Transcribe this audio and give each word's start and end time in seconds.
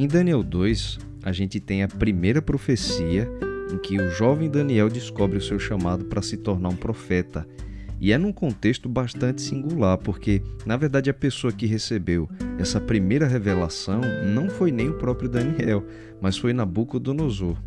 Em 0.00 0.08
Daniel 0.08 0.42
2, 0.42 0.98
a 1.22 1.30
gente 1.30 1.60
tem 1.60 1.82
a 1.82 1.88
primeira 1.88 2.40
profecia 2.40 3.30
em 3.70 3.76
que 3.76 4.00
o 4.00 4.10
jovem 4.10 4.48
Daniel 4.48 4.88
descobre 4.88 5.36
o 5.36 5.42
seu 5.42 5.58
chamado 5.58 6.06
para 6.06 6.22
se 6.22 6.38
tornar 6.38 6.70
um 6.70 6.74
profeta. 6.74 7.46
E 8.00 8.10
é 8.10 8.16
num 8.16 8.32
contexto 8.32 8.88
bastante 8.88 9.42
singular, 9.42 9.98
porque 9.98 10.40
na 10.64 10.78
verdade 10.78 11.10
a 11.10 11.12
pessoa 11.14 11.52
que 11.52 11.66
recebeu 11.66 12.26
essa 12.58 12.80
primeira 12.80 13.26
revelação 13.26 14.00
não 14.24 14.48
foi 14.48 14.72
nem 14.72 14.88
o 14.88 14.94
próprio 14.94 15.28
Daniel, 15.28 15.84
mas 16.18 16.38
foi 16.38 16.54
Nabucodonosor. 16.54 17.58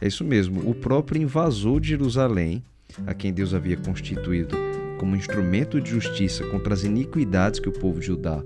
É 0.00 0.08
isso 0.08 0.24
mesmo, 0.24 0.66
o 0.66 0.74
próprio 0.74 1.20
invasor 1.20 1.80
de 1.80 1.90
Jerusalém, 1.90 2.64
a 3.06 3.12
quem 3.12 3.30
Deus 3.30 3.52
havia 3.52 3.76
constituído 3.76 4.56
como 4.98 5.16
instrumento 5.16 5.78
de 5.78 5.90
justiça 5.90 6.46
contra 6.46 6.72
as 6.72 6.82
iniquidades 6.82 7.60
que 7.60 7.68
o 7.68 7.72
povo 7.72 8.00
de 8.00 8.06
Judá 8.06 8.42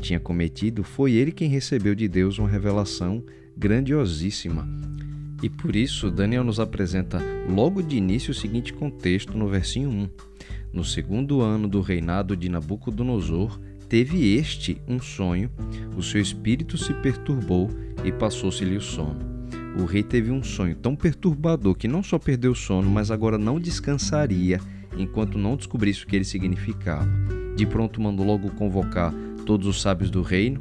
tinha 0.00 0.18
cometido, 0.18 0.82
foi 0.82 1.12
ele 1.12 1.30
quem 1.30 1.48
recebeu 1.48 1.94
de 1.94 2.08
Deus 2.08 2.38
uma 2.38 2.48
revelação 2.48 3.22
grandiosíssima. 3.56 4.68
E 5.42 5.48
por 5.48 5.76
isso, 5.76 6.10
Daniel 6.10 6.44
nos 6.44 6.58
apresenta 6.60 7.22
logo 7.48 7.82
de 7.82 7.96
início 7.96 8.32
o 8.32 8.34
seguinte 8.34 8.72
contexto 8.72 9.38
no 9.38 9.48
versinho 9.48 9.88
1. 9.88 10.08
No 10.72 10.84
segundo 10.84 11.40
ano 11.40 11.68
do 11.68 11.80
reinado 11.80 12.36
de 12.36 12.48
Nabucodonosor, 12.48 13.60
teve 13.88 14.34
este 14.34 14.80
um 14.86 15.00
sonho, 15.00 15.50
o 15.96 16.02
seu 16.02 16.20
espírito 16.20 16.76
se 16.76 16.92
perturbou 16.94 17.70
e 18.04 18.12
passou-se-lhe 18.12 18.76
o 18.76 18.80
sono. 18.80 19.18
O 19.80 19.84
rei 19.84 20.02
teve 20.02 20.30
um 20.30 20.42
sonho 20.42 20.74
tão 20.74 20.96
perturbador 20.96 21.74
que 21.74 21.88
não 21.88 22.02
só 22.02 22.18
perdeu 22.18 22.52
o 22.52 22.56
sono, 22.56 22.90
mas 22.90 23.10
agora 23.10 23.38
não 23.38 23.58
descansaria 23.58 24.60
enquanto 24.96 25.38
não 25.38 25.56
descobrisse 25.56 26.04
o 26.04 26.06
que 26.06 26.16
ele 26.16 26.24
significava. 26.24 27.08
De 27.56 27.66
pronto 27.66 28.00
mandou 28.00 28.26
logo 28.26 28.50
convocar 28.52 29.14
todos 29.50 29.66
os 29.66 29.80
sábios 29.82 30.12
do 30.12 30.22
reino, 30.22 30.60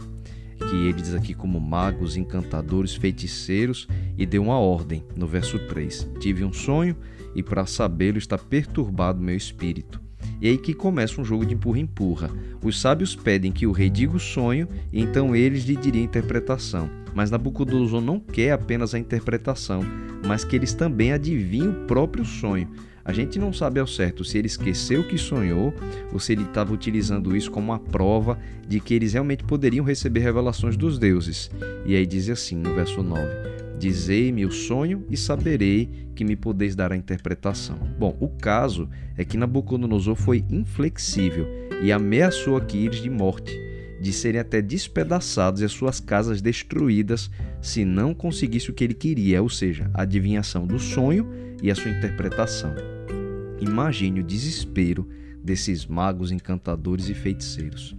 que 0.57 0.75
ele 0.75 0.93
diz 0.93 1.13
aqui 1.13 1.35
como 1.35 1.59
magos, 1.59 2.17
encantadores, 2.17 2.95
feiticeiros, 2.95 3.87
e 4.17 4.25
deu 4.25 4.41
uma 4.41 4.57
ordem 4.57 5.05
no 5.15 5.27
verso 5.27 5.59
3: 5.67 6.09
Tive 6.19 6.43
um 6.43 6.51
sonho 6.51 6.95
e 7.35 7.43
para 7.43 7.67
sabê-lo 7.67 8.17
está 8.17 8.35
perturbado 8.35 9.21
meu 9.21 9.35
espírito. 9.35 10.01
E 10.41 10.47
aí 10.47 10.57
que 10.57 10.73
começa 10.73 11.21
um 11.21 11.23
jogo 11.23 11.45
de 11.45 11.53
empurra-empurra. 11.53 12.31
Os 12.63 12.81
sábios 12.81 13.15
pedem 13.15 13.51
que 13.51 13.67
o 13.67 13.71
rei 13.71 13.91
diga 13.91 14.15
o 14.15 14.19
sonho 14.19 14.67
e 14.91 14.99
então 14.99 15.35
eles 15.35 15.65
lhe 15.65 15.75
diriam 15.75 16.01
a 16.01 16.05
interpretação. 16.05 16.89
Mas 17.13 17.29
Nabucodonosor 17.29 18.01
não 18.01 18.19
quer 18.19 18.53
apenas 18.53 18.95
a 18.95 18.99
interpretação, 18.99 19.83
mas 20.25 20.43
que 20.43 20.55
eles 20.55 20.73
também 20.73 21.13
adivinhem 21.13 21.69
o 21.69 21.85
próprio 21.85 22.25
sonho. 22.25 22.67
A 23.09 23.11
gente 23.11 23.39
não 23.39 23.51
sabe 23.51 23.79
ao 23.79 23.87
certo 23.87 24.23
se 24.23 24.37
ele 24.37 24.45
esqueceu 24.45 25.03
que 25.03 25.17
sonhou 25.17 25.73
ou 26.13 26.19
se 26.19 26.31
ele 26.31 26.43
estava 26.43 26.71
utilizando 26.71 27.35
isso 27.35 27.49
como 27.49 27.71
uma 27.71 27.79
prova 27.79 28.37
de 28.67 28.79
que 28.79 28.93
eles 28.93 29.13
realmente 29.13 29.43
poderiam 29.43 29.83
receber 29.83 30.19
revelações 30.19 30.77
dos 30.77 30.99
deuses. 30.99 31.49
E 31.87 31.95
aí 31.95 32.05
diz 32.05 32.29
assim 32.29 32.55
no 32.55 32.75
verso 32.75 33.01
9: 33.01 33.25
Dizei-me 33.79 34.45
o 34.45 34.51
sonho 34.51 35.07
e 35.09 35.17
saberei 35.17 35.89
que 36.13 36.23
me 36.23 36.35
podeis 36.35 36.75
dar 36.75 36.91
a 36.91 36.95
interpretação. 36.95 37.79
Bom, 37.97 38.15
o 38.19 38.29
caso 38.29 38.87
é 39.17 39.25
que 39.25 39.37
Nabucodonosor 39.37 40.13
foi 40.13 40.45
inflexível 40.47 41.47
e 41.81 41.91
ameaçou 41.91 42.57
Aquiles 42.57 43.01
de 43.01 43.09
morte, 43.09 43.59
de 43.99 44.13
serem 44.13 44.39
até 44.39 44.61
despedaçados 44.61 45.61
e 45.61 45.65
as 45.65 45.71
suas 45.71 45.99
casas 45.99 46.41
destruídas 46.41 47.29
se 47.61 47.83
não 47.83 48.13
conseguisse 48.13 48.69
o 48.69 48.73
que 48.73 48.83
ele 48.83 48.93
queria, 48.93 49.41
ou 49.41 49.49
seja, 49.49 49.89
a 49.93 50.03
adivinhação 50.03 50.65
do 50.65 50.79
sonho 50.79 51.27
e 51.61 51.69
a 51.69 51.75
sua 51.75 51.91
interpretação. 51.91 52.73
Imagine 53.59 54.21
o 54.21 54.23
desespero 54.23 55.07
desses 55.43 55.85
magos, 55.85 56.31
encantadores 56.31 57.09
e 57.09 57.13
feiticeiros. 57.13 57.95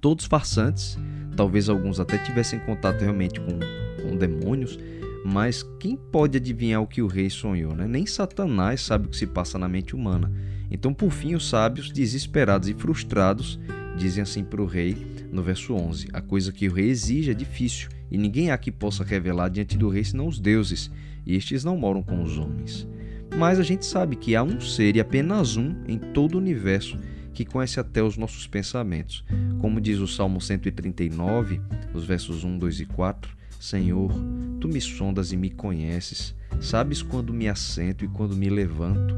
Todos 0.00 0.24
farsantes, 0.24 0.96
talvez 1.36 1.68
alguns 1.68 2.00
até 2.00 2.16
tivessem 2.18 2.58
contato 2.60 3.00
realmente 3.02 3.40
com, 3.40 3.58
com 4.02 4.16
demônios, 4.16 4.78
mas 5.24 5.62
quem 5.78 5.96
pode 5.96 6.38
adivinhar 6.38 6.80
o 6.80 6.86
que 6.86 7.02
o 7.02 7.06
rei 7.06 7.28
sonhou? 7.28 7.74
Né? 7.74 7.86
Nem 7.86 8.06
Satanás 8.06 8.80
sabe 8.80 9.06
o 9.06 9.10
que 9.10 9.16
se 9.16 9.26
passa 9.26 9.58
na 9.58 9.68
mente 9.68 9.94
humana. 9.94 10.32
Então, 10.70 10.94
por 10.94 11.10
fim, 11.10 11.34
os 11.34 11.48
sábios, 11.48 11.90
desesperados 11.90 12.68
e 12.68 12.74
frustrados, 12.74 13.58
dizem 14.00 14.22
assim 14.22 14.42
para 14.42 14.62
o 14.62 14.66
rei, 14.66 14.96
no 15.30 15.42
verso 15.42 15.74
11: 15.74 16.08
A 16.12 16.22
coisa 16.22 16.50
que 16.50 16.66
o 16.66 16.72
rei 16.72 16.88
exige 16.88 17.30
é 17.30 17.34
difícil, 17.34 17.90
e 18.10 18.16
ninguém 18.16 18.50
há 18.50 18.56
que 18.56 18.72
possa 18.72 19.04
revelar 19.04 19.50
diante 19.50 19.76
do 19.76 19.90
rei 19.90 20.02
senão 20.02 20.26
os 20.26 20.40
deuses, 20.40 20.90
e 21.26 21.36
estes 21.36 21.62
não 21.62 21.76
moram 21.76 22.02
com 22.02 22.22
os 22.22 22.38
homens. 22.38 22.88
Mas 23.36 23.60
a 23.60 23.62
gente 23.62 23.84
sabe 23.84 24.16
que 24.16 24.34
há 24.34 24.42
um 24.42 24.58
ser 24.58 24.96
e 24.96 25.00
apenas 25.00 25.56
um 25.56 25.74
em 25.86 25.98
todo 25.98 26.34
o 26.34 26.38
universo 26.38 26.98
que 27.34 27.44
conhece 27.44 27.78
até 27.78 28.02
os 28.02 28.16
nossos 28.16 28.46
pensamentos. 28.46 29.22
Como 29.60 29.80
diz 29.80 29.98
o 29.98 30.08
Salmo 30.08 30.40
139, 30.40 31.60
os 31.94 32.04
versos 32.04 32.42
1, 32.42 32.58
2 32.58 32.80
e 32.80 32.86
4: 32.86 33.36
Senhor, 33.60 34.10
tu 34.58 34.66
me 34.66 34.80
sondas 34.80 35.30
e 35.30 35.36
me 35.36 35.50
conheces, 35.50 36.34
sabes 36.58 37.02
quando 37.02 37.34
me 37.34 37.48
assento 37.48 38.04
e 38.04 38.08
quando 38.08 38.34
me 38.34 38.48
levanto. 38.48 39.14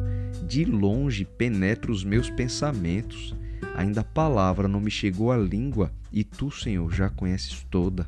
De 0.47 0.65
longe 0.65 1.25
penetra 1.25 1.93
os 1.93 2.03
meus 2.03 2.29
pensamentos. 2.29 3.35
Ainda 3.75 4.03
a 4.03 4.05
palavra 4.05 4.69
não 4.69 4.81
me 4.81 4.91
chegou 4.91 5.33
à 5.33 5.37
língua 5.37 5.93
e 6.13 6.25
tu, 6.25 6.51
Senhor, 6.51 6.93
já 6.93 7.09
conheces 7.09 7.67
toda. 7.71 8.07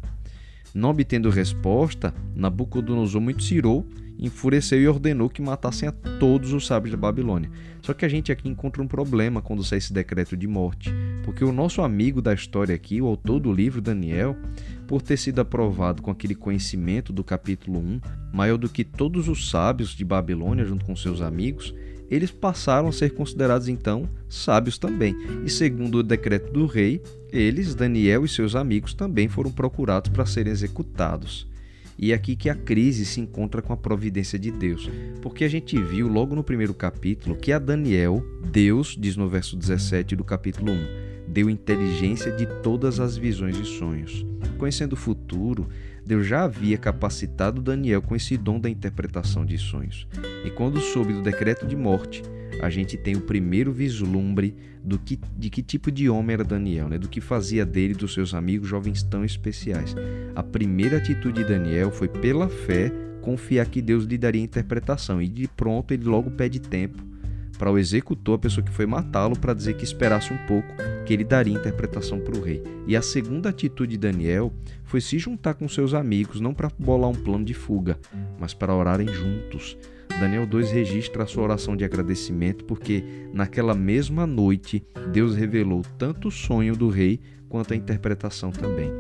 Não 0.75 0.91
obtendo 0.91 1.31
resposta, 1.31 2.15
Nabucodonosor 2.35 3.21
muito 3.21 3.43
se 3.43 3.55
irou 3.55 3.87
enfureceu 4.19 4.81
e 4.81 4.89
ordenou 4.89 5.29
que 5.29 5.43
matassem 5.43 5.89
a 5.89 5.93
todos 5.93 6.53
os 6.53 6.67
sábios 6.67 6.93
da 6.93 6.97
Babilônia. 6.97 7.51
Só 7.83 7.93
que 7.93 8.05
a 8.05 8.09
gente 8.09 8.31
aqui 8.31 8.49
encontra 8.49 8.83
um 8.83 8.87
problema 8.87 9.43
quando 9.43 9.65
sai 9.65 9.79
esse 9.79 9.93
decreto 9.93 10.37
de 10.37 10.47
morte, 10.47 10.93
porque 11.25 11.45
o 11.45 11.53
nosso 11.53 11.83
amigo 11.83 12.23
da 12.23 12.33
história 12.33 12.75
aqui, 12.75 13.01
o 13.01 13.07
autor 13.07 13.41
do 13.41 13.53
livro 13.53 13.81
Daniel, 13.81 14.37
por 14.87 15.03
ter 15.03 15.17
sido 15.17 15.41
aprovado 15.41 16.03
com 16.03 16.11
aquele 16.11 16.35
conhecimento 16.35 17.13
do 17.13 17.25
capítulo 17.25 17.79
1, 17.79 18.01
maior 18.33 18.57
do 18.57 18.69
que 18.69 18.85
todos 18.85 19.29
os 19.29 19.51
sábios 19.51 19.91
de 19.91 20.05
Babilônia 20.05 20.65
junto 20.65 20.85
com 20.85 20.95
seus 20.97 21.21
amigos, 21.21 21.75
eles 22.11 22.31
passaram 22.31 22.89
a 22.89 22.93
ser 22.93 23.11
considerados 23.11 23.69
então 23.69 24.09
sábios 24.29 24.79
também. 24.79 25.17
E 25.45 25.51
segundo 25.51 25.99
o 25.99 26.03
decreto 26.03 26.53
do 26.53 26.67
rei, 26.67 27.03
eles, 27.33 27.75
Daniel 27.75 28.25
e 28.25 28.29
seus 28.29 28.55
amigos, 28.55 28.95
também 28.95 29.29
foram 29.29 29.51
procurados 29.51 30.11
para 30.11 30.27
serem 30.27 30.53
executados. 30.53 31.47
E 31.99 32.13
é 32.13 32.15
aqui 32.15 32.35
que 32.35 32.51
a 32.51 32.55
crise 32.55 33.07
se 33.07 33.21
encontra 33.21 33.63
com 33.63 33.73
a 33.73 33.77
providência 33.77 34.39
de 34.39 34.51
Deus. 34.51 34.91
Porque 35.23 35.45
a 35.45 35.49
gente 35.49 35.81
viu 35.81 36.09
logo 36.09 36.35
no 36.35 36.43
primeiro 36.43 36.75
capítulo 36.75 37.37
que 37.37 37.53
a 37.53 37.59
Daniel, 37.59 38.25
Deus, 38.51 38.97
diz 38.99 39.17
no 39.17 39.29
verso 39.29 39.57
17 39.57 40.17
do 40.17 40.25
capítulo 40.25 40.73
1, 40.73 40.79
deu 41.29 41.49
inteligência 41.49 42.33
de 42.33 42.47
todas 42.63 43.01
as 43.01 43.17
visões 43.17 43.57
e 43.59 43.65
sonhos. 43.65 44.27
Conhecendo 44.59 44.95
o 44.95 44.97
futuro, 44.97 45.69
Deus 46.07 46.27
já 46.27 46.45
havia 46.45 46.77
capacitado 46.77 47.63
Daniel 47.63 48.03
com 48.03 48.15
esse 48.15 48.37
dom 48.37 48.61
da 48.61 48.69
interpretação 48.69 49.45
de 49.45 49.57
sonhos. 49.57 50.07
E 50.45 50.51
quando 50.51 50.81
soube 50.81 51.13
do 51.13 51.23
decreto 51.23 51.67
de 51.67 51.75
morte, 51.75 52.23
a 52.61 52.69
gente 52.69 52.97
tem 52.97 53.17
o 53.17 53.23
primeiro 53.23 53.73
vislumbre 53.73 54.55
do 54.83 54.99
que, 54.99 55.19
de 55.37 55.49
que 55.49 55.63
tipo 55.63 55.91
de 55.91 56.09
homem 56.09 56.35
era 56.35 56.45
Daniel, 56.45 56.89
né? 56.89 56.99
do 56.99 57.09
que 57.09 57.21
fazia 57.21 57.65
dele 57.65 57.95
e 57.95 57.97
dos 57.97 58.13
seus 58.13 58.35
amigos 58.35 58.69
jovens 58.69 59.03
tão 59.03 59.25
especiais. 59.25 59.95
A 60.35 60.43
primeira 60.43 60.99
atitude 60.99 61.43
de 61.43 61.49
Daniel 61.49 61.91
foi, 61.91 62.09
pela 62.09 62.49
fé, 62.49 62.93
confiar 63.23 63.67
que 63.67 63.81
Deus 63.81 64.05
lhe 64.05 64.19
daria 64.19 64.43
interpretação, 64.43 65.23
e 65.23 65.29
de 65.29 65.49
pronto 65.49 65.93
ele 65.93 66.05
logo 66.05 66.31
pede 66.31 66.61
tempo 66.61 67.14
para 67.59 67.71
o 67.71 67.79
executor, 67.79 68.35
a 68.37 68.39
pessoa 68.39 68.65
que 68.65 68.73
foi 68.73 68.87
matá-lo, 68.87 69.39
para 69.39 69.55
dizer 69.55 69.75
que 69.75 69.85
esperasse 69.85 70.33
um 70.33 70.47
pouco, 70.47 70.69
que 71.07 71.13
ele 71.13 71.25
daria 71.25 71.55
interpretação 71.55 72.21
para 72.21 72.37
o 72.37 72.43
rei. 72.43 72.63
E 72.87 72.97
a 72.97 73.03
segunda 73.03 73.49
atitude 73.49 73.93
de 73.93 73.99
Daniel 73.99 74.53
foi 74.85 75.01
se 75.01 75.19
juntar 75.19 75.55
com 75.55 75.69
seus 75.69 75.95
amigos, 75.95 76.41
não 76.41 76.53
para 76.55 76.71
bolar 76.79 77.11
um 77.11 77.15
plano 77.15 77.45
de 77.45 77.55
fuga, 77.55 77.99
mas 78.39 78.53
para 78.55 78.75
orarem 78.75 79.09
juntos 79.09 79.77
Daniel 80.21 80.47
2 80.47 80.71
registra 80.71 81.25
a 81.25 81.27
sua 81.27 81.43
oração 81.43 81.77
de 81.77 81.85
agradecimento 81.85 82.65
porque 82.65 83.05
naquela 83.33 83.75
mesma 83.75 84.27
noite 84.27 84.85
Deus 85.13 85.35
revelou 85.35 85.83
tanto 85.99 86.29
o 86.29 86.31
sonho 86.31 86.77
do 86.77 86.89
rei 86.89 87.21
quanto 87.49 87.75
a 87.75 87.77
interpretação 87.77 88.51
também. 88.51 88.91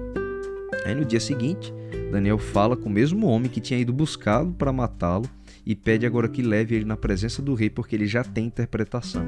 Aí 0.85 0.95
no 0.95 1.05
dia 1.05 1.21
seguinte, 1.21 1.73
Daniel 2.11 2.37
fala 2.37 2.77
com 2.77 2.89
o 2.89 2.93
mesmo 2.93 3.29
homem 3.29 3.49
que 3.49 3.61
tinha 3.61 3.79
ido 3.79 3.93
buscá-lo 3.93 4.53
para 4.53 4.73
matá-lo 4.73 5.29
e 5.67 5.75
pede 5.75 6.07
agora 6.07 6.29
que 6.29 6.43
leve 6.43 6.75
ele 6.75 6.85
na 6.85 6.97
presença 6.97 7.41
do 7.41 7.55
rei 7.55 7.71
porque 7.71 7.97
ele 7.97 8.07
já 8.07 8.23
tem 8.23 8.47
interpretação. 8.47 9.27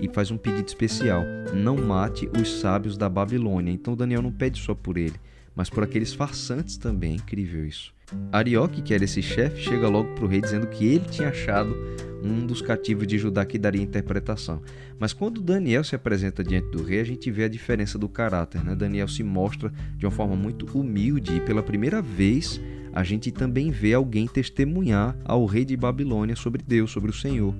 E 0.00 0.08
faz 0.08 0.30
um 0.30 0.36
pedido 0.36 0.68
especial: 0.68 1.24
não 1.54 1.76
mate 1.76 2.28
os 2.40 2.60
sábios 2.60 2.96
da 2.96 3.08
Babilônia. 3.08 3.72
Então 3.72 3.96
Daniel 3.96 4.22
não 4.22 4.32
pede 4.32 4.60
só 4.60 4.74
por 4.74 4.96
ele, 4.96 5.16
mas 5.54 5.70
por 5.70 5.82
aqueles 5.82 6.12
farsantes 6.12 6.76
também. 6.76 7.12
É 7.12 7.16
incrível 7.16 7.66
isso. 7.66 7.92
Arioque, 8.32 8.80
que 8.80 8.94
era 8.94 9.04
esse 9.04 9.20
chefe, 9.20 9.60
chega 9.60 9.88
logo 9.88 10.14
para 10.14 10.24
o 10.24 10.28
rei 10.28 10.40
dizendo 10.40 10.66
que 10.66 10.86
ele 10.86 11.04
tinha 11.10 11.28
achado 11.28 11.76
um 12.22 12.46
dos 12.46 12.62
cativos 12.62 13.06
de 13.06 13.18
Judá 13.18 13.44
que 13.44 13.58
daria 13.58 13.82
interpretação. 13.82 14.62
Mas 14.98 15.12
quando 15.12 15.42
Daniel 15.42 15.84
se 15.84 15.94
apresenta 15.94 16.42
diante 16.42 16.70
do 16.70 16.82
rei, 16.82 17.00
a 17.00 17.04
gente 17.04 17.30
vê 17.30 17.44
a 17.44 17.48
diferença 17.48 17.98
do 17.98 18.08
caráter. 18.08 18.64
Né? 18.64 18.74
Daniel 18.74 19.08
se 19.08 19.22
mostra 19.22 19.72
de 19.96 20.06
uma 20.06 20.10
forma 20.10 20.34
muito 20.34 20.66
humilde 20.78 21.36
e 21.36 21.40
pela 21.40 21.62
primeira 21.62 22.00
vez 22.00 22.60
a 22.92 23.02
gente 23.02 23.30
também 23.30 23.70
vê 23.70 23.94
alguém 23.94 24.26
testemunhar 24.26 25.16
ao 25.24 25.44
rei 25.46 25.64
de 25.64 25.76
Babilônia 25.76 26.36
sobre 26.36 26.62
Deus, 26.62 26.90
sobre 26.90 27.10
o 27.10 27.14
Senhor. 27.14 27.54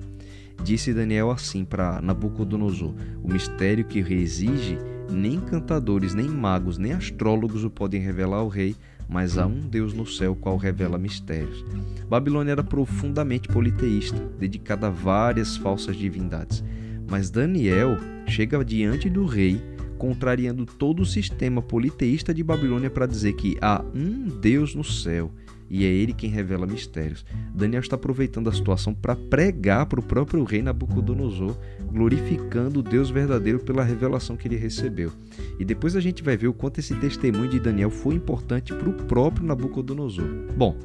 Disse 0.63 0.93
Daniel 0.93 1.31
assim 1.31 1.63
para 1.63 2.01
Nabucodonosor: 2.01 2.93
O 3.23 3.31
mistério 3.31 3.85
que 3.85 4.01
o 4.01 4.03
rei 4.03 4.19
exige, 4.19 4.77
nem 5.09 5.39
cantadores, 5.39 6.13
nem 6.13 6.27
magos, 6.27 6.77
nem 6.77 6.93
astrólogos 6.93 7.63
o 7.63 7.69
podem 7.69 8.01
revelar 8.01 8.37
ao 8.37 8.47
rei, 8.47 8.75
mas 9.07 9.37
há 9.37 9.47
um 9.47 9.59
Deus 9.59 9.93
no 9.93 10.05
céu 10.05 10.35
qual 10.35 10.57
revela 10.57 10.97
mistérios. 10.97 11.65
Babilônia 12.07 12.51
era 12.51 12.63
profundamente 12.63 13.47
politeísta, 13.47 14.19
dedicada 14.37 14.87
a 14.87 14.91
várias 14.91 15.57
falsas 15.57 15.95
divindades. 15.95 16.63
Mas 17.09 17.31
Daniel 17.31 17.97
chega 18.27 18.63
diante 18.63 19.09
do 19.09 19.25
rei, 19.25 19.59
contrariando 19.99 20.65
todo 20.65 21.01
o 21.01 21.05
sistema 21.05 21.61
politeísta 21.61 22.33
de 22.33 22.41
Babilônia 22.41 22.89
para 22.89 23.05
dizer 23.05 23.33
que 23.33 23.57
há 23.61 23.83
um 23.93 24.29
Deus 24.39 24.73
no 24.73 24.83
céu 24.83 25.29
e 25.69 25.85
é 25.85 25.87
ele 25.87 26.13
quem 26.13 26.29
revela 26.29 26.65
mistérios. 26.65 27.23
Daniel 27.53 27.81
está 27.81 27.95
aproveitando 27.95 28.49
a 28.49 28.53
situação 28.53 28.93
para 28.93 29.15
pregar 29.15 29.85
para 29.85 29.99
o 29.99 30.03
próprio 30.03 30.43
rei 30.43 30.63
Nabucodonosor, 30.63 31.55
glorificando 31.91 32.79
o 32.79 32.83
Deus 32.83 33.11
verdadeiro 33.11 33.59
pela 33.59 33.83
revelação 33.83 34.35
que 34.35 34.47
ele 34.47 34.55
recebeu. 34.55 35.11
E 35.59 35.65
depois 35.65 35.95
a 35.95 36.01
gente 36.01 36.23
vai 36.23 36.35
ver 36.35 36.47
o 36.47 36.53
quanto 36.53 36.79
esse 36.79 36.95
testemunho 36.95 37.49
de 37.49 37.59
Daniel 37.59 37.91
foi 37.91 38.15
importante 38.15 38.73
para 38.73 38.89
o 38.89 38.93
próprio 38.93 39.45
Nabucodonosor. 39.45 40.25
Bom, 40.57 40.75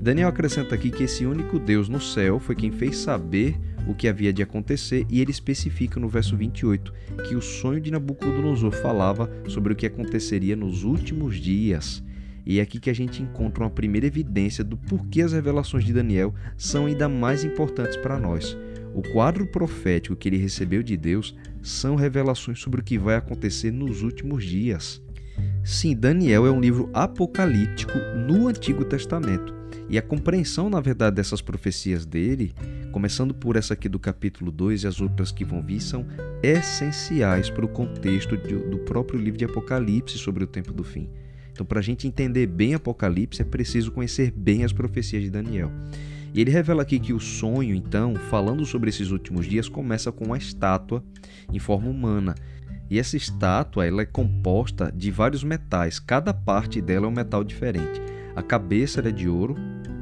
Daniel 0.00 0.28
acrescenta 0.28 0.74
aqui 0.74 0.90
que 0.90 1.04
esse 1.04 1.26
único 1.26 1.58
Deus 1.58 1.88
no 1.88 2.00
céu 2.00 2.38
foi 2.38 2.54
quem 2.54 2.70
fez 2.70 2.96
saber 2.96 3.58
o 3.86 3.94
que 3.94 4.08
havia 4.08 4.32
de 4.32 4.42
acontecer, 4.42 5.06
e 5.08 5.20
ele 5.20 5.30
especifica 5.30 6.00
no 6.00 6.08
verso 6.08 6.36
28 6.36 6.92
que 7.28 7.34
o 7.34 7.42
sonho 7.42 7.80
de 7.80 7.90
Nabucodonosor 7.90 8.72
falava 8.72 9.30
sobre 9.48 9.72
o 9.72 9.76
que 9.76 9.86
aconteceria 9.86 10.56
nos 10.56 10.84
últimos 10.84 11.36
dias. 11.36 12.02
E 12.44 12.60
é 12.60 12.62
aqui 12.62 12.78
que 12.78 12.90
a 12.90 12.94
gente 12.94 13.22
encontra 13.22 13.64
uma 13.64 13.70
primeira 13.70 14.06
evidência 14.06 14.62
do 14.62 14.76
porquê 14.76 15.22
as 15.22 15.32
revelações 15.32 15.84
de 15.84 15.92
Daniel 15.92 16.32
são 16.56 16.86
ainda 16.86 17.08
mais 17.08 17.44
importantes 17.44 17.96
para 17.96 18.18
nós. 18.18 18.56
O 18.94 19.02
quadro 19.12 19.46
profético 19.46 20.14
que 20.14 20.28
ele 20.28 20.38
recebeu 20.38 20.82
de 20.82 20.96
Deus 20.96 21.36
são 21.60 21.96
revelações 21.96 22.60
sobre 22.60 22.80
o 22.80 22.84
que 22.84 22.96
vai 22.96 23.16
acontecer 23.16 23.72
nos 23.72 24.02
últimos 24.02 24.44
dias. 24.44 25.02
Sim, 25.64 25.96
Daniel 25.96 26.46
é 26.46 26.50
um 26.50 26.60
livro 26.60 26.88
apocalíptico 26.94 27.98
no 28.26 28.46
Antigo 28.46 28.84
Testamento. 28.84 29.52
E 29.88 29.96
a 29.96 30.02
compreensão, 30.02 30.68
na 30.68 30.80
verdade, 30.80 31.16
dessas 31.16 31.40
profecias 31.40 32.04
dele, 32.04 32.52
começando 32.90 33.32
por 33.32 33.56
essa 33.56 33.74
aqui 33.74 33.88
do 33.88 33.98
capítulo 33.98 34.50
2 34.50 34.82
e 34.82 34.86
as 34.86 35.00
outras 35.00 35.30
que 35.30 35.44
vão 35.44 35.62
vir, 35.62 35.80
são 35.80 36.06
essenciais 36.42 37.48
para 37.48 37.64
o 37.64 37.68
contexto 37.68 38.36
do 38.36 38.78
próprio 38.78 39.20
livro 39.20 39.38
de 39.38 39.44
Apocalipse 39.44 40.18
sobre 40.18 40.42
o 40.42 40.46
tempo 40.46 40.72
do 40.72 40.82
fim. 40.82 41.08
Então, 41.52 41.64
para 41.64 41.78
a 41.78 41.82
gente 41.82 42.06
entender 42.06 42.46
bem 42.46 42.74
Apocalipse, 42.74 43.40
é 43.40 43.44
preciso 43.44 43.92
conhecer 43.92 44.30
bem 44.30 44.64
as 44.64 44.72
profecias 44.72 45.22
de 45.22 45.30
Daniel. 45.30 45.70
E 46.34 46.40
ele 46.40 46.50
revela 46.50 46.82
aqui 46.82 46.98
que 46.98 47.14
o 47.14 47.20
sonho, 47.20 47.74
então, 47.74 48.14
falando 48.14 48.66
sobre 48.66 48.90
esses 48.90 49.10
últimos 49.10 49.46
dias, 49.46 49.68
começa 49.68 50.12
com 50.12 50.26
uma 50.26 50.36
estátua 50.36 51.02
em 51.50 51.58
forma 51.58 51.88
humana. 51.88 52.34
E 52.90 52.98
essa 52.98 53.16
estátua 53.16 53.86
ela 53.86 54.02
é 54.02 54.04
composta 54.04 54.92
de 54.94 55.10
vários 55.10 55.42
metais, 55.42 55.98
cada 55.98 56.34
parte 56.34 56.80
dela 56.80 57.06
é 57.06 57.08
um 57.08 57.12
metal 57.12 57.42
diferente. 57.42 58.02
A 58.34 58.42
cabeça 58.42 59.00
era 59.00 59.10
de 59.10 59.26
ouro, 59.26 59.56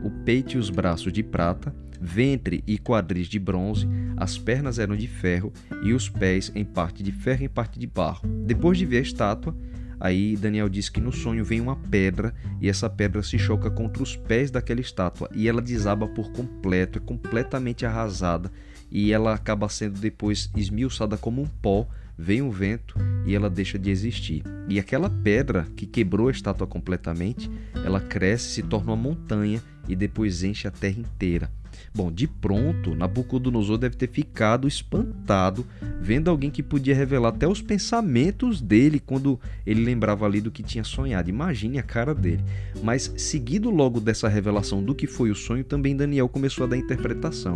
o 0.05 0.11
peito 0.11 0.55
e 0.55 0.59
os 0.59 0.69
braços 0.69 1.13
de 1.13 1.23
prata, 1.23 1.75
ventre 2.01 2.63
e 2.67 2.79
quadris 2.79 3.27
de 3.27 3.39
bronze, 3.39 3.89
as 4.17 4.37
pernas 4.37 4.79
eram 4.79 4.95
de 4.95 5.09
ferro 5.09 5.53
e 5.83 5.95
os 5.95 6.09
pés 6.09 6.53
em 6.55 6.65
parte 6.65 7.03
de 7.03 7.11
ferro 7.11 7.43
e 7.43 7.47
em 7.47 7.49
parte 7.49 7.79
de 7.79 7.87
barro. 7.87 8.29
Depois 8.45 8.77
de 8.77 8.85
ver 8.85 8.99
a 8.99 9.03
estátua, 9.03 9.57
Aí 10.01 10.37
Daniel 10.37 10.69
diz 10.69 10.91
que 10.91 11.01
no 11.01 11.11
sonho 11.11 11.43
vem 11.43 11.63
uma 11.63 11.77
pedra 11.77 12.35
e 12.61 12.69
essa 12.69 12.91
pedra 12.91 13.23
se 13.23 13.39
choca 13.39 13.71
contra 13.71 14.03
os 14.03 14.15
pés 14.15 14.51
daquela 14.51 14.81
estátua 14.81 15.31
e 15.35 15.49
ela 15.49 15.63
desaba 15.63 16.07
por 16.07 16.31
completo, 16.31 16.99
é 16.99 17.01
completamente 17.01 17.87
arrasada 17.87 18.51
e 18.91 19.13
ela 19.13 19.33
acaba 19.33 19.67
sendo 19.69 19.99
depois 19.99 20.51
esmiuçada 20.55 21.17
como 21.17 21.41
um 21.41 21.47
pó. 21.47 21.89
Vem 22.19 22.43
o 22.43 22.51
vento 22.51 22.97
e 23.25 23.35
ela 23.35 23.49
deixa 23.49 23.79
de 23.79 23.91
existir. 23.91 24.45
E 24.69 24.79
aquela 24.79 25.09
pedra 25.09 25.67
que 25.75 25.87
quebrou 25.87 26.29
a 26.29 26.31
estátua 26.31 26.67
completamente, 26.67 27.51
ela 27.85 27.99
cresce, 27.99 28.51
se 28.51 28.63
torna 28.63 28.93
uma 28.93 28.97
montanha 28.97 29.61
e 29.89 29.97
depois 29.97 30.43
enche 30.43 30.67
a 30.67 30.71
terra 30.71 30.99
inteira. 30.99 31.51
Bom, 31.95 32.11
de 32.11 32.27
pronto, 32.27 32.95
Nabucodonosor 32.95 33.79
deve 33.79 33.97
ter 33.97 34.09
ficado 34.09 34.67
espantado 34.67 35.67
vendo 36.01 36.29
alguém 36.29 36.51
que 36.51 36.63
podia 36.63 36.95
revelar 36.95 37.29
até 37.29 37.47
os 37.47 37.63
pensamentos 37.63 38.61
dele 38.61 39.01
quando 39.01 39.39
ele 39.67 39.85
lembrava 39.85 40.27
ali 40.27 40.41
do 40.41 40.51
que 40.51 40.63
tinha 40.63 40.85
sonhado. 40.85 41.31
Imagine 41.31 41.79
a 41.79 41.83
cara 41.83 42.15
dele. 42.15 42.43
Mas, 42.83 43.13
seguido 43.17 43.71
logo 43.71 44.01
dessa 44.01 44.29
revelação 44.29 44.83
do 44.83 44.95
que 44.95 45.07
foi 45.07 45.31
o 45.31 45.35
sonho, 45.35 45.65
também 45.65 45.97
Daniel 45.97 46.29
começou 46.29 46.65
a 46.65 46.69
dar 46.69 46.77
interpretação. 46.77 47.55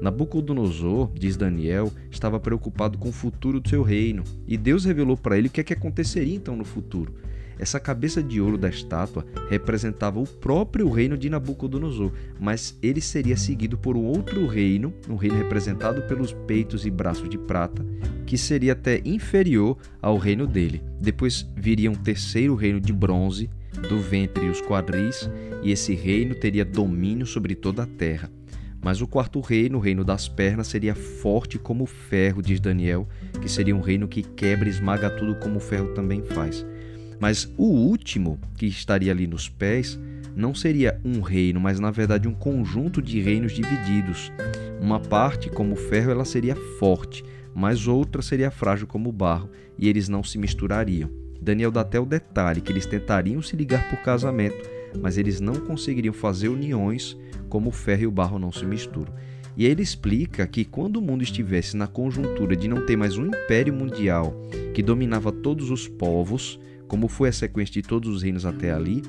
Nabucodonosor, 0.00 1.10
diz 1.14 1.36
Daniel, 1.36 1.92
estava 2.10 2.40
preocupado 2.40 2.98
com 2.98 3.08
o 3.08 3.12
futuro 3.12 3.60
do 3.60 3.68
seu 3.68 3.82
reino, 3.82 4.24
e 4.46 4.56
Deus 4.56 4.84
revelou 4.84 5.16
para 5.16 5.38
ele 5.38 5.48
o 5.48 5.50
que 5.50 5.60
é 5.60 5.64
que 5.64 5.72
aconteceria 5.72 6.34
então 6.34 6.56
no 6.56 6.64
futuro. 6.64 7.14
Essa 7.58 7.78
cabeça 7.78 8.22
de 8.22 8.40
ouro 8.40 8.58
da 8.58 8.68
estátua 8.68 9.24
representava 9.48 10.20
o 10.20 10.26
próprio 10.26 10.90
reino 10.90 11.16
de 11.16 11.30
Nabucodonosor, 11.30 12.12
mas 12.40 12.78
ele 12.82 13.00
seria 13.00 13.36
seguido 13.36 13.78
por 13.78 13.96
um 13.96 14.04
outro 14.04 14.46
reino, 14.46 14.92
um 15.08 15.16
reino 15.16 15.36
representado 15.36 16.02
pelos 16.02 16.32
peitos 16.32 16.84
e 16.84 16.90
braços 16.90 17.28
de 17.28 17.38
prata, 17.38 17.84
que 18.26 18.36
seria 18.36 18.72
até 18.72 19.00
inferior 19.04 19.76
ao 20.00 20.18
reino 20.18 20.46
dele. 20.46 20.82
Depois 21.00 21.48
viria 21.56 21.90
um 21.90 21.94
terceiro 21.94 22.54
reino 22.54 22.80
de 22.80 22.92
bronze, 22.92 23.48
do 23.88 23.98
ventre 23.98 24.46
e 24.46 24.50
os 24.50 24.60
quadris, 24.60 25.28
e 25.62 25.70
esse 25.70 25.94
reino 25.94 26.34
teria 26.34 26.64
domínio 26.64 27.26
sobre 27.26 27.54
toda 27.54 27.82
a 27.82 27.86
terra. 27.86 28.30
Mas 28.84 29.00
o 29.00 29.06
quarto 29.06 29.40
reino, 29.40 29.78
o 29.78 29.80
reino 29.80 30.04
das 30.04 30.28
pernas, 30.28 30.66
seria 30.66 30.94
forte 30.94 31.58
como 31.58 31.84
o 31.84 31.86
ferro, 31.86 32.42
diz 32.42 32.60
Daniel, 32.60 33.08
que 33.40 33.48
seria 33.48 33.74
um 33.74 33.80
reino 33.80 34.06
que 34.06 34.22
quebra 34.22 34.68
e 34.68 34.70
esmaga 34.70 35.08
tudo 35.08 35.36
como 35.36 35.56
o 35.56 35.60
ferro 35.60 35.94
também 35.94 36.22
faz. 36.22 36.66
Mas 37.20 37.52
o 37.56 37.64
último, 37.64 38.38
que 38.56 38.66
estaria 38.66 39.12
ali 39.12 39.26
nos 39.26 39.48
pés, 39.48 39.98
não 40.36 40.54
seria 40.54 41.00
um 41.04 41.20
reino, 41.20 41.60
mas 41.60 41.78
na 41.78 41.90
verdade 41.90 42.28
um 42.28 42.34
conjunto 42.34 43.00
de 43.00 43.20
reinos 43.20 43.52
divididos. 43.52 44.32
Uma 44.80 44.98
parte, 44.98 45.48
como 45.48 45.74
o 45.74 45.76
ferro, 45.76 46.10
ela 46.10 46.24
seria 46.24 46.56
forte, 46.78 47.24
mas 47.54 47.86
outra 47.86 48.20
seria 48.20 48.50
frágil 48.50 48.86
como 48.86 49.08
o 49.08 49.12
barro, 49.12 49.48
e 49.78 49.88
eles 49.88 50.08
não 50.08 50.24
se 50.24 50.38
misturariam. 50.38 51.08
Daniel 51.40 51.70
dá 51.70 51.82
até 51.82 52.00
o 52.00 52.06
detalhe 52.06 52.60
que 52.60 52.72
eles 52.72 52.86
tentariam 52.86 53.40
se 53.42 53.54
ligar 53.54 53.88
por 53.88 53.98
casamento, 53.98 54.68
mas 55.00 55.18
eles 55.18 55.40
não 55.40 55.54
conseguiriam 55.54 56.14
fazer 56.14 56.48
uniões 56.48 57.16
como 57.48 57.68
o 57.68 57.72
ferro 57.72 58.02
e 58.02 58.06
o 58.06 58.10
barro 58.10 58.38
não 58.38 58.50
se 58.50 58.64
misturam. 58.64 59.12
E 59.56 59.64
ele 59.64 59.82
explica 59.82 60.46
que 60.46 60.64
quando 60.64 60.96
o 60.96 61.02
mundo 61.02 61.22
estivesse 61.22 61.76
na 61.76 61.86
conjuntura 61.86 62.56
de 62.56 62.66
não 62.66 62.84
ter 62.84 62.96
mais 62.96 63.16
um 63.16 63.26
império 63.26 63.72
mundial 63.72 64.34
que 64.72 64.82
dominava 64.82 65.30
todos 65.30 65.70
os 65.70 65.86
povos, 65.86 66.58
como 66.88 67.08
foi 67.08 67.28
a 67.28 67.32
sequência 67.32 67.80
de 67.80 67.82
todos 67.82 68.14
os 68.14 68.22
reinos 68.22 68.44
até 68.44 68.72
ali, 68.72 69.02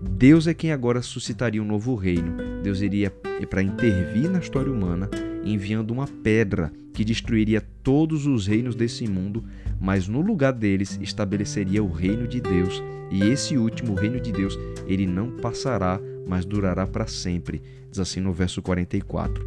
Deus 0.00 0.46
é 0.46 0.54
quem 0.54 0.72
agora 0.72 1.00
suscitaria 1.02 1.62
um 1.62 1.66
novo 1.66 1.94
reino. 1.94 2.62
Deus 2.62 2.80
iria 2.80 3.10
para 3.48 3.62
intervir 3.62 4.30
na 4.30 4.38
história 4.38 4.70
humana, 4.70 5.08
enviando 5.44 5.90
uma 5.90 6.06
pedra 6.06 6.72
que 6.92 7.04
destruiria 7.04 7.62
todos 7.82 8.26
os 8.26 8.46
reinos 8.46 8.74
desse 8.74 9.06
mundo, 9.08 9.44
mas 9.80 10.06
no 10.06 10.20
lugar 10.20 10.52
deles 10.52 10.98
estabeleceria 11.00 11.82
o 11.82 11.90
reino 11.90 12.26
de 12.26 12.40
Deus. 12.40 12.82
E 13.10 13.22
esse 13.24 13.56
último 13.56 13.94
reino 13.94 14.20
de 14.20 14.32
Deus, 14.32 14.58
ele 14.86 15.06
não 15.06 15.30
passará, 15.36 16.00
mas 16.26 16.44
durará 16.44 16.86
para 16.86 17.06
sempre. 17.06 17.62
Diz 17.90 18.00
assim 18.00 18.20
no 18.20 18.32
verso 18.32 18.60
44. 18.60 19.44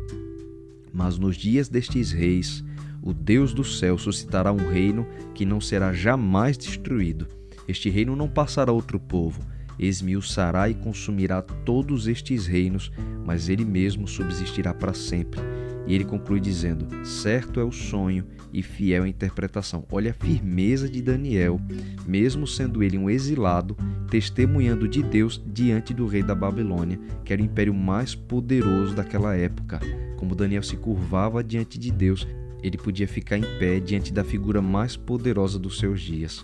Mas 0.94 1.18
nos 1.18 1.36
dias 1.36 1.70
destes 1.70 2.12
reis, 2.12 2.64
o 3.02 3.14
Deus 3.14 3.54
do 3.54 3.64
céu 3.64 3.98
suscitará 3.98 4.52
um 4.52 4.70
reino 4.70 5.06
que 5.34 5.46
não 5.46 5.62
será 5.62 5.94
jamais 5.94 6.58
destruído 6.58 7.28
este 7.70 7.88
reino 7.88 8.16
não 8.16 8.28
passará 8.28 8.72
a 8.72 8.74
outro 8.74 9.00
povo, 9.00 9.42
esmiuçará 9.78 10.68
e 10.70 10.74
consumirá 10.74 11.40
todos 11.40 12.08
estes 12.08 12.48
reinos, 12.48 12.92
mas 13.24 13.48
ele 13.48 13.64
mesmo 13.64 14.08
subsistirá 14.08 14.74
para 14.74 14.92
sempre. 14.92 15.40
E 15.86 15.94
ele 15.94 16.04
conclui 16.04 16.40
dizendo: 16.40 16.88
Certo 17.06 17.60
é 17.60 17.64
o 17.64 17.72
sonho 17.72 18.26
e 18.52 18.64
fiel 18.64 19.04
a 19.04 19.08
interpretação. 19.08 19.86
Olha 19.92 20.10
a 20.10 20.14
firmeza 20.16 20.90
de 20.90 21.00
Daniel, 21.00 21.62
mesmo 22.08 22.48
sendo 22.48 22.82
ele 22.82 22.98
um 22.98 23.08
exilado, 23.08 23.78
testemunhando 24.10 24.88
de 24.88 25.04
Deus 25.04 25.40
diante 25.46 25.94
do 25.94 26.08
rei 26.08 26.24
da 26.24 26.34
Babilônia, 26.34 27.00
que 27.24 27.32
era 27.32 27.42
o 27.42 27.46
império 27.46 27.74
mais 27.74 28.16
poderoso 28.16 28.96
daquela 28.96 29.36
época. 29.36 29.80
Como 30.18 30.34
Daniel 30.34 30.64
se 30.64 30.76
curvava 30.76 31.44
diante 31.44 31.78
de 31.78 31.92
Deus, 31.92 32.28
ele 32.64 32.80
podia 32.80 33.08
ficar 33.08 33.38
em 33.38 33.60
pé 33.60 33.80
diante 33.80 34.12
da 34.12 34.24
figura 34.24 34.60
mais 34.60 34.98
poderosa 34.98 35.60
dos 35.60 35.78
seus 35.78 36.02
dias. 36.02 36.44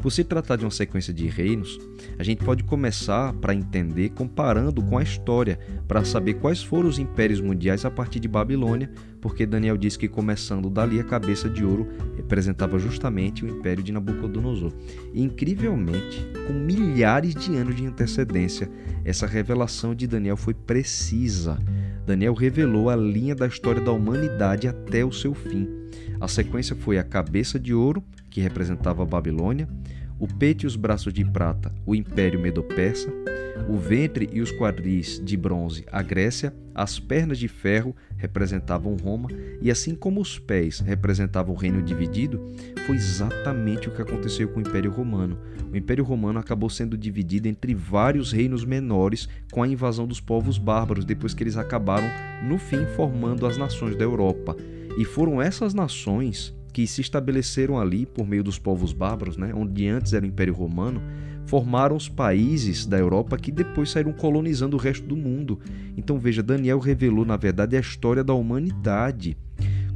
Por 0.00 0.12
se 0.12 0.22
tratar 0.22 0.56
de 0.56 0.64
uma 0.64 0.70
sequência 0.70 1.12
de 1.12 1.26
reinos, 1.26 1.78
a 2.18 2.22
gente 2.22 2.44
pode 2.44 2.62
começar 2.62 3.32
para 3.34 3.54
entender 3.54 4.10
comparando 4.10 4.80
com 4.82 4.96
a 4.96 5.02
história, 5.02 5.58
para 5.88 6.04
saber 6.04 6.34
quais 6.34 6.62
foram 6.62 6.88
os 6.88 6.98
impérios 6.98 7.40
mundiais 7.40 7.84
a 7.84 7.90
partir 7.90 8.20
de 8.20 8.28
Babilônia, 8.28 8.90
porque 9.20 9.44
Daniel 9.44 9.76
diz 9.76 9.96
que 9.96 10.08
começando 10.08 10.70
dali 10.70 11.00
a 11.00 11.04
cabeça 11.04 11.50
de 11.50 11.64
ouro 11.64 11.88
representava 12.16 12.78
justamente 12.78 13.44
o 13.44 13.48
império 13.48 13.82
de 13.82 13.90
Nabucodonosor. 13.90 14.72
E, 15.12 15.20
incrivelmente, 15.20 16.24
com 16.46 16.52
milhares 16.52 17.34
de 17.34 17.56
anos 17.56 17.74
de 17.74 17.84
antecedência, 17.84 18.70
essa 19.04 19.26
revelação 19.26 19.94
de 19.94 20.06
Daniel 20.06 20.36
foi 20.36 20.54
precisa. 20.54 21.58
Daniel 22.06 22.34
revelou 22.34 22.88
a 22.88 22.96
linha 22.96 23.34
da 23.34 23.46
história 23.46 23.82
da 23.82 23.92
humanidade 23.92 24.68
até 24.68 25.04
o 25.04 25.12
seu 25.12 25.34
fim. 25.34 25.68
A 26.20 26.26
sequência 26.26 26.74
foi 26.74 26.98
a 26.98 27.04
cabeça 27.04 27.58
de 27.58 27.72
ouro, 27.72 28.02
que 28.28 28.40
representava 28.40 29.02
a 29.02 29.06
Babilônia, 29.06 29.68
o 30.18 30.26
peito 30.26 30.64
e 30.64 30.66
os 30.66 30.74
braços 30.74 31.12
de 31.12 31.24
prata, 31.24 31.72
o 31.86 31.94
Império 31.94 32.40
Medo-Persa, 32.40 33.12
o 33.68 33.76
ventre 33.76 34.28
e 34.32 34.40
os 34.40 34.52
quadris 34.52 35.20
de 35.24 35.36
bronze, 35.36 35.84
a 35.90 36.02
Grécia, 36.02 36.54
as 36.74 36.98
pernas 36.98 37.38
de 37.38 37.48
ferro 37.48 37.94
representavam 38.16 38.94
Roma, 38.94 39.28
e 39.60 39.70
assim 39.70 39.94
como 39.94 40.20
os 40.20 40.38
pés 40.38 40.80
representavam 40.80 41.54
o 41.54 41.58
reino 41.58 41.82
dividido, 41.82 42.54
foi 42.86 42.96
exatamente 42.96 43.88
o 43.88 43.94
que 43.94 44.02
aconteceu 44.02 44.48
com 44.48 44.58
o 44.58 44.62
Império 44.62 44.90
Romano. 44.90 45.38
O 45.72 45.76
Império 45.76 46.04
Romano 46.04 46.38
acabou 46.38 46.70
sendo 46.70 46.96
dividido 46.96 47.48
entre 47.48 47.74
vários 47.74 48.32
reinos 48.32 48.64
menores 48.64 49.28
com 49.50 49.62
a 49.62 49.68
invasão 49.68 50.06
dos 50.06 50.20
povos 50.20 50.58
bárbaros, 50.58 51.04
depois 51.04 51.34
que 51.34 51.42
eles 51.42 51.56
acabaram, 51.56 52.08
no 52.46 52.58
fim, 52.58 52.86
formando 52.96 53.46
as 53.46 53.56
nações 53.56 53.96
da 53.96 54.04
Europa. 54.04 54.56
E 54.96 55.04
foram 55.04 55.42
essas 55.42 55.74
nações 55.74 56.56
que 56.72 56.86
se 56.86 57.00
estabeleceram 57.00 57.78
ali 57.78 58.06
por 58.06 58.26
meio 58.26 58.44
dos 58.44 58.58
povos 58.58 58.92
bárbaros, 58.92 59.36
né, 59.36 59.52
onde 59.54 59.88
antes 59.88 60.12
era 60.12 60.24
o 60.24 60.28
Império 60.28 60.54
Romano, 60.54 61.02
formaram 61.48 61.96
os 61.96 62.10
países 62.10 62.84
da 62.84 62.98
Europa 62.98 63.38
que 63.38 63.50
depois 63.50 63.90
saíram 63.90 64.12
colonizando 64.12 64.76
o 64.76 64.78
resto 64.78 65.06
do 65.06 65.16
mundo. 65.16 65.58
Então 65.96 66.18
veja, 66.18 66.42
Daniel 66.42 66.78
revelou 66.78 67.24
na 67.24 67.38
verdade 67.38 67.74
a 67.74 67.80
história 67.80 68.22
da 68.22 68.34
humanidade. 68.34 69.34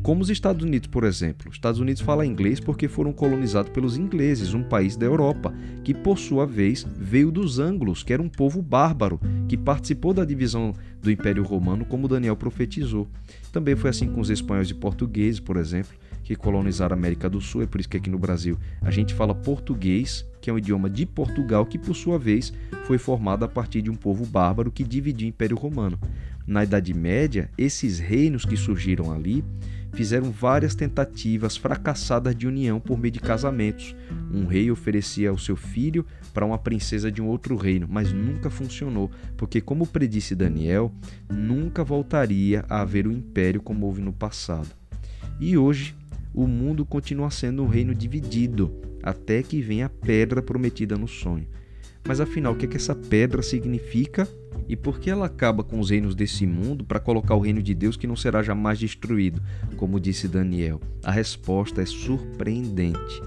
Como 0.02 0.22
os 0.22 0.30
Estados 0.30 0.64
Unidos, 0.64 0.88
por 0.88 1.04
exemplo. 1.04 1.50
Os 1.50 1.54
Estados 1.54 1.78
Unidos 1.78 2.00
falam 2.00 2.24
inglês 2.24 2.58
porque 2.58 2.88
foram 2.88 3.12
colonizados 3.12 3.70
pelos 3.70 3.98
ingleses, 3.98 4.54
um 4.54 4.62
país 4.62 4.96
da 4.96 5.04
Europa, 5.04 5.54
que 5.84 5.94
por 5.94 6.18
sua 6.18 6.46
vez 6.46 6.86
veio 6.98 7.30
dos 7.30 7.58
ângulos, 7.58 8.02
que 8.02 8.12
era 8.12 8.22
um 8.22 8.30
povo 8.30 8.62
bárbaro, 8.62 9.20
que 9.46 9.56
participou 9.56 10.12
da 10.14 10.24
divisão 10.24 10.72
do 11.00 11.10
Império 11.10 11.44
Romano, 11.44 11.84
como 11.84 12.08
Daniel 12.08 12.34
profetizou. 12.34 13.06
Também 13.52 13.76
foi 13.76 13.90
assim 13.90 14.08
com 14.08 14.20
os 14.20 14.30
espanhóis 14.30 14.70
e 14.70 14.74
portugueses, 14.74 15.38
por 15.38 15.58
exemplo 15.58 16.01
que 16.22 16.36
colonizaram 16.36 16.94
a 16.94 16.98
América 16.98 17.28
do 17.28 17.40
Sul, 17.40 17.62
é 17.62 17.66
por 17.66 17.80
isso 17.80 17.88
que 17.88 17.96
aqui 17.96 18.10
no 18.10 18.18
Brasil 18.18 18.58
a 18.80 18.90
gente 18.90 19.14
fala 19.14 19.34
português, 19.34 20.26
que 20.40 20.50
é 20.50 20.52
um 20.52 20.58
idioma 20.58 20.88
de 20.88 21.06
Portugal, 21.06 21.66
que 21.66 21.78
por 21.78 21.94
sua 21.94 22.18
vez 22.18 22.52
foi 22.84 22.98
formado 22.98 23.44
a 23.44 23.48
partir 23.48 23.82
de 23.82 23.90
um 23.90 23.94
povo 23.94 24.24
bárbaro 24.26 24.70
que 24.70 24.84
dividiu 24.84 25.26
o 25.26 25.30
Império 25.30 25.56
Romano. 25.56 25.98
Na 26.46 26.64
Idade 26.64 26.92
Média, 26.92 27.50
esses 27.56 27.98
reinos 27.98 28.44
que 28.44 28.56
surgiram 28.56 29.12
ali 29.12 29.44
fizeram 29.92 30.30
várias 30.30 30.74
tentativas 30.74 31.56
fracassadas 31.56 32.34
de 32.34 32.46
união 32.46 32.80
por 32.80 32.98
meio 32.98 33.12
de 33.12 33.20
casamentos. 33.20 33.94
Um 34.32 34.46
rei 34.46 34.70
oferecia 34.70 35.32
o 35.32 35.38
seu 35.38 35.54
filho 35.54 36.04
para 36.32 36.46
uma 36.46 36.58
princesa 36.58 37.12
de 37.12 37.20
um 37.20 37.26
outro 37.26 37.56
reino, 37.56 37.86
mas 37.88 38.12
nunca 38.12 38.48
funcionou, 38.48 39.10
porque, 39.36 39.60
como 39.60 39.86
predisse 39.86 40.34
Daniel, 40.34 40.92
nunca 41.30 41.84
voltaria 41.84 42.64
a 42.68 42.80
haver 42.80 43.06
o 43.06 43.12
império 43.12 43.60
como 43.60 43.86
houve 43.86 44.00
no 44.00 44.12
passado. 44.12 44.70
E 45.38 45.56
hoje 45.56 45.94
o 46.34 46.46
mundo 46.46 46.84
continua 46.84 47.30
sendo 47.30 47.62
um 47.62 47.68
reino 47.68 47.94
dividido, 47.94 48.72
até 49.02 49.42
que 49.42 49.60
venha 49.60 49.86
a 49.86 49.90
pedra 49.90 50.42
prometida 50.42 50.96
no 50.96 51.08
sonho. 51.08 51.46
Mas 52.06 52.20
afinal, 52.20 52.52
o 52.52 52.56
que, 52.56 52.66
é 52.66 52.68
que 52.68 52.76
essa 52.76 52.94
pedra 52.94 53.42
significa 53.42 54.26
e 54.68 54.74
por 54.74 54.98
que 54.98 55.10
ela 55.10 55.26
acaba 55.26 55.62
com 55.62 55.78
os 55.78 55.90
reinos 55.90 56.14
desse 56.14 56.46
mundo 56.46 56.84
para 56.84 56.98
colocar 56.98 57.34
o 57.34 57.40
reino 57.40 57.62
de 57.62 57.74
Deus 57.74 57.96
que 57.96 58.06
não 58.06 58.16
será 58.16 58.42
jamais 58.42 58.78
destruído, 58.78 59.40
como 59.76 60.00
disse 60.00 60.26
Daniel? 60.26 60.80
A 61.04 61.12
resposta 61.12 61.80
é 61.80 61.86
surpreendente. 61.86 63.22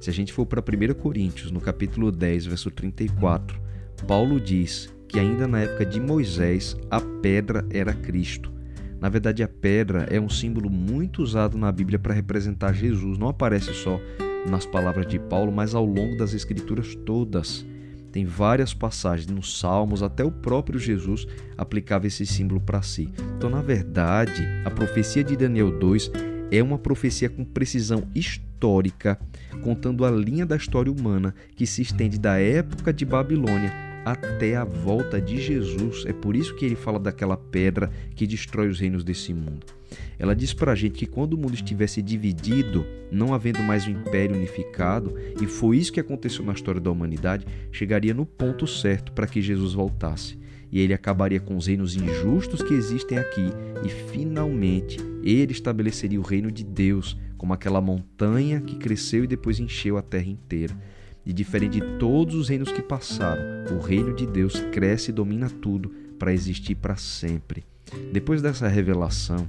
Se 0.00 0.10
a 0.10 0.12
gente 0.12 0.32
for 0.32 0.46
para 0.46 0.60
1 0.60 0.94
Coríntios, 0.94 1.50
no 1.50 1.60
capítulo 1.60 2.12
10, 2.12 2.46
verso 2.46 2.70
34, 2.70 3.60
Paulo 4.06 4.38
diz 4.38 4.92
que 5.08 5.18
ainda 5.18 5.48
na 5.48 5.60
época 5.60 5.86
de 5.86 5.98
Moisés 5.98 6.76
a 6.90 7.00
pedra 7.00 7.66
era 7.70 7.92
Cristo. 7.94 8.57
Na 9.00 9.08
verdade, 9.08 9.42
a 9.42 9.48
pedra 9.48 10.06
é 10.10 10.20
um 10.20 10.28
símbolo 10.28 10.68
muito 10.68 11.22
usado 11.22 11.56
na 11.56 11.70
Bíblia 11.70 11.98
para 11.98 12.14
representar 12.14 12.72
Jesus. 12.72 13.16
Não 13.16 13.28
aparece 13.28 13.72
só 13.72 14.00
nas 14.48 14.66
palavras 14.66 15.06
de 15.06 15.18
Paulo, 15.18 15.52
mas 15.52 15.74
ao 15.74 15.84
longo 15.84 16.16
das 16.16 16.34
Escrituras 16.34 16.94
todas. 17.06 17.64
Tem 18.10 18.24
várias 18.24 18.72
passagens 18.72 19.28
nos 19.28 19.58
Salmos, 19.58 20.02
até 20.02 20.24
o 20.24 20.32
próprio 20.32 20.80
Jesus 20.80 21.26
aplicava 21.56 22.06
esse 22.06 22.24
símbolo 22.24 22.60
para 22.60 22.82
si. 22.82 23.12
Então, 23.36 23.50
na 23.50 23.60
verdade, 23.60 24.42
a 24.64 24.70
profecia 24.70 25.22
de 25.22 25.36
Daniel 25.36 25.78
2 25.78 26.10
é 26.50 26.62
uma 26.62 26.78
profecia 26.78 27.28
com 27.28 27.44
precisão 27.44 28.04
histórica, 28.14 29.20
contando 29.62 30.04
a 30.04 30.10
linha 30.10 30.46
da 30.46 30.56
história 30.56 30.90
humana 30.90 31.34
que 31.54 31.66
se 31.66 31.82
estende 31.82 32.18
da 32.18 32.38
época 32.38 32.92
de 32.92 33.04
Babilônia 33.04 33.87
até 34.04 34.56
a 34.56 34.64
volta 34.64 35.20
de 35.20 35.40
Jesus. 35.40 36.04
É 36.06 36.12
por 36.12 36.36
isso 36.36 36.54
que 36.54 36.64
ele 36.64 36.76
fala 36.76 36.98
daquela 36.98 37.36
pedra 37.36 37.90
que 38.14 38.26
destrói 38.26 38.68
os 38.68 38.80
reinos 38.80 39.04
desse 39.04 39.32
mundo. 39.34 39.66
Ela 40.18 40.34
diz 40.34 40.52
para 40.52 40.72
a 40.72 40.74
gente 40.74 40.98
que 40.98 41.06
quando 41.06 41.34
o 41.34 41.38
mundo 41.38 41.54
estivesse 41.54 42.02
dividido, 42.02 42.84
não 43.10 43.32
havendo 43.32 43.62
mais 43.62 43.86
um 43.86 43.90
império 43.90 44.36
unificado, 44.36 45.14
e 45.40 45.46
foi 45.46 45.78
isso 45.78 45.92
que 45.92 46.00
aconteceu 46.00 46.44
na 46.44 46.52
história 46.52 46.80
da 46.80 46.90
humanidade, 46.90 47.46
chegaria 47.70 48.12
no 48.12 48.26
ponto 48.26 48.66
certo 48.66 49.12
para 49.12 49.26
que 49.26 49.40
Jesus 49.40 49.72
voltasse. 49.72 50.38
E 50.70 50.80
ele 50.80 50.92
acabaria 50.92 51.40
com 51.40 51.56
os 51.56 51.66
reinos 51.66 51.96
injustos 51.96 52.62
que 52.62 52.74
existem 52.74 53.18
aqui, 53.18 53.46
e 53.84 53.88
finalmente 53.88 54.98
ele 55.22 55.52
estabeleceria 55.52 56.20
o 56.20 56.24
reino 56.24 56.52
de 56.52 56.64
Deus, 56.64 57.16
como 57.38 57.54
aquela 57.54 57.80
montanha 57.80 58.60
que 58.60 58.76
cresceu 58.76 59.24
e 59.24 59.28
depois 59.28 59.60
encheu 59.60 59.96
a 59.96 60.02
terra 60.02 60.28
inteira. 60.28 60.76
E 61.28 61.32
diferente 61.34 61.78
de 61.78 61.98
todos 61.98 62.34
os 62.34 62.48
reinos 62.48 62.72
que 62.72 62.80
passaram, 62.80 63.42
o 63.76 63.80
reino 63.80 64.14
de 64.14 64.26
Deus 64.26 64.58
cresce 64.72 65.10
e 65.10 65.14
domina 65.14 65.50
tudo 65.50 65.90
para 66.18 66.32
existir 66.32 66.74
para 66.74 66.96
sempre. 66.96 67.66
Depois 68.10 68.40
dessa 68.40 68.66
revelação, 68.66 69.46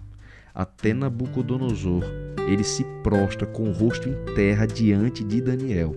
até 0.53 0.93
Nabucodonosor, 0.93 2.03
ele 2.45 2.65
se 2.65 2.83
prostra 3.01 3.47
com 3.47 3.69
o 3.69 3.71
rosto 3.71 4.09
em 4.09 4.35
terra 4.35 4.65
diante 4.65 5.23
de 5.23 5.39
Daniel. 5.39 5.95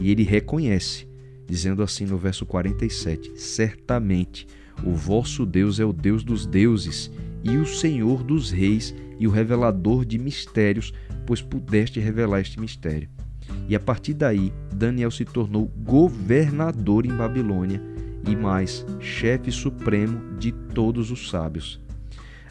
E 0.00 0.10
ele 0.10 0.22
reconhece, 0.22 1.06
dizendo 1.46 1.82
assim 1.82 2.06
no 2.06 2.16
verso 2.16 2.46
47: 2.46 3.38
Certamente 3.38 4.46
o 4.82 4.94
vosso 4.94 5.44
Deus 5.44 5.78
é 5.78 5.84
o 5.84 5.92
Deus 5.92 6.24
dos 6.24 6.46
deuses 6.46 7.10
e 7.44 7.58
o 7.58 7.66
Senhor 7.66 8.22
dos 8.22 8.50
reis 8.50 8.94
e 9.18 9.26
o 9.26 9.30
revelador 9.30 10.06
de 10.06 10.18
mistérios, 10.18 10.90
pois 11.26 11.42
pudeste 11.42 12.00
revelar 12.00 12.40
este 12.40 12.58
mistério. 12.58 13.10
E 13.68 13.76
a 13.76 13.80
partir 13.80 14.14
daí, 14.14 14.52
Daniel 14.74 15.10
se 15.10 15.24
tornou 15.24 15.70
governador 15.84 17.04
em 17.04 17.14
Babilônia 17.14 17.82
e 18.26 18.34
mais, 18.34 18.84
chefe 18.98 19.52
supremo 19.52 20.36
de 20.38 20.52
todos 20.52 21.10
os 21.10 21.28
sábios. 21.28 21.80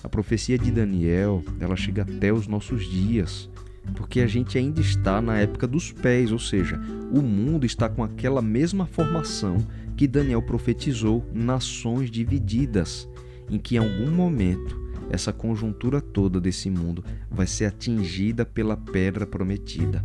A 0.03 0.07
profecia 0.07 0.57
de 0.57 0.71
Daniel, 0.71 1.43
ela 1.59 1.75
chega 1.75 2.03
até 2.03 2.31
os 2.31 2.47
nossos 2.47 2.85
dias, 2.85 3.49
porque 3.95 4.21
a 4.21 4.27
gente 4.27 4.57
ainda 4.57 4.79
está 4.79 5.21
na 5.21 5.37
época 5.39 5.67
dos 5.67 5.91
pés, 5.91 6.31
ou 6.31 6.39
seja, 6.39 6.79
o 7.11 7.21
mundo 7.21 7.65
está 7.65 7.89
com 7.89 8.03
aquela 8.03 8.41
mesma 8.41 8.85
formação 8.85 9.57
que 9.95 10.07
Daniel 10.07 10.41
profetizou, 10.41 11.25
nações 11.33 12.11
divididas, 12.11 13.09
em 13.49 13.57
que 13.57 13.75
em 13.75 13.79
algum 13.79 14.11
momento 14.11 14.79
essa 15.09 15.33
conjuntura 15.33 15.99
toda 15.99 16.39
desse 16.39 16.69
mundo 16.69 17.03
vai 17.29 17.47
ser 17.47 17.65
atingida 17.65 18.45
pela 18.45 18.77
pedra 18.77 19.25
prometida. 19.25 20.03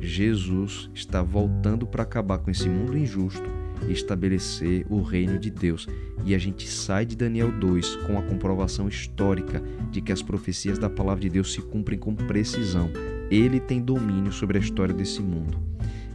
Jesus 0.00 0.90
está 0.94 1.22
voltando 1.22 1.86
para 1.86 2.02
acabar 2.02 2.38
com 2.38 2.50
esse 2.50 2.68
mundo 2.68 2.96
injusto 2.96 3.48
e 3.88 3.92
estabelecer 3.92 4.86
o 4.88 5.02
reino 5.02 5.38
de 5.38 5.50
Deus. 5.50 5.86
E 6.24 6.34
a 6.34 6.38
gente 6.38 6.68
sai 6.68 7.06
de 7.06 7.16
Daniel 7.16 7.50
2 7.52 7.96
com 8.06 8.18
a 8.18 8.22
comprovação 8.22 8.88
histórica 8.88 9.62
de 9.90 10.00
que 10.00 10.12
as 10.12 10.22
profecias 10.22 10.78
da 10.78 10.90
palavra 10.90 11.22
de 11.22 11.30
Deus 11.30 11.52
se 11.52 11.60
cumprem 11.60 11.98
com 11.98 12.14
precisão. 12.14 12.90
Ele 13.30 13.60
tem 13.60 13.80
domínio 13.80 14.32
sobre 14.32 14.58
a 14.58 14.60
história 14.60 14.94
desse 14.94 15.22
mundo. 15.22 15.58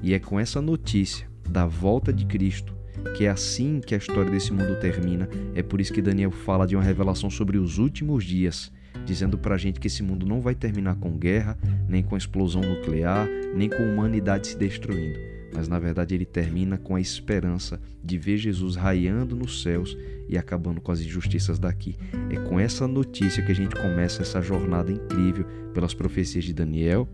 E 0.02 0.13
é 0.13 0.20
com 0.20 0.40
essa 0.40 0.62
notícia 0.62 1.28
da 1.50 1.66
volta 1.66 2.12
de 2.12 2.25
Cristo 2.25 2.74
que 3.18 3.25
é 3.25 3.30
assim 3.30 3.80
que 3.80 3.94
a 3.94 3.98
história 3.98 4.32
desse 4.32 4.54
mundo 4.54 4.80
termina. 4.80 5.28
É 5.54 5.62
por 5.62 5.82
isso 5.82 5.94
que 5.94 6.02
Daniel 6.02 6.32
fala 6.32 6.66
de 6.66 6.75
uma 6.75 6.84
revelação 6.84 7.30
sobre 7.30 7.58
os 7.58 7.78
últimos 7.78 8.24
dias 8.24 8.72
dizendo 9.05 9.38
para 9.38 9.55
a 9.55 9.57
gente 9.57 9.79
que 9.79 9.88
esse 9.88 10.01
mundo 10.01 10.25
não 10.25 10.41
vai 10.41 10.55
terminar 10.55 10.95
com 10.95 11.17
guerra, 11.17 11.57
nem 11.88 12.03
com 12.03 12.17
explosão 12.17 12.62
nuclear, 12.62 13.27
nem 13.55 13.69
com 13.69 13.83
humanidade 13.83 14.48
se 14.48 14.57
destruindo. 14.57 15.19
Mas 15.53 15.67
na 15.67 15.77
verdade 15.77 16.15
ele 16.15 16.25
termina 16.25 16.77
com 16.77 16.95
a 16.95 17.01
esperança 17.01 17.79
de 18.03 18.17
ver 18.17 18.38
Jesus 18.38 18.75
raiando 18.75 19.36
nos 19.36 19.62
céus 19.62 19.95
e 20.27 20.38
acabando 20.38 20.81
com 20.81 20.91
as 20.91 21.00
injustiças 21.00 21.60
daqui. 21.60 21.95
É 22.29 22.38
com 22.38 22.60
essa 22.60 22.88
notícia 22.88 23.43
que 23.43 23.51
a 23.51 23.55
gente 23.55 23.75
começa 23.75 24.24
essa 24.24 24.41
jornada 24.41 24.91
incrível 24.91 25.45
pelas 25.74 25.93
profecias 25.93 26.43
de 26.43 26.53
Daniel 26.53 27.07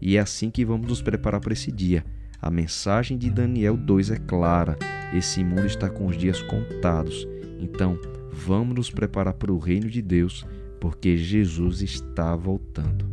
e 0.00 0.16
é 0.16 0.20
assim 0.20 0.50
que 0.50 0.64
vamos 0.64 0.88
nos 0.88 1.02
preparar 1.02 1.40
para 1.40 1.52
esse 1.52 1.70
dia. 1.70 2.04
A 2.40 2.50
mensagem 2.50 3.16
de 3.16 3.30
Daniel 3.30 3.76
2 3.76 4.10
é 4.10 4.16
clara: 4.16 4.76
esse 5.14 5.44
mundo 5.44 5.66
está 5.66 5.88
com 5.88 6.06
os 6.06 6.16
dias 6.16 6.42
contados. 6.42 7.28
Então, 7.60 7.96
vamos 8.32 8.74
nos 8.74 8.90
preparar 8.90 9.34
para 9.34 9.52
o 9.52 9.58
reino 9.58 9.88
de 9.88 10.02
Deus 10.02 10.44
porque 10.82 11.16
Jesus 11.16 11.80
está 11.80 12.34
voltando. 12.34 13.11